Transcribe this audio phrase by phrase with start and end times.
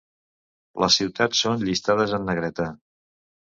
[0.83, 2.71] Les ciutats són llistades en negreta.